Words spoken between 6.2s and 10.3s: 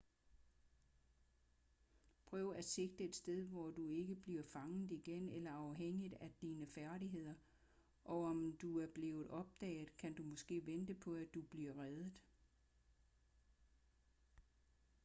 dine færdigheder og om du er blevet opdaget kan du